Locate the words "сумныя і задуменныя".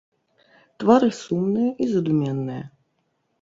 1.17-2.63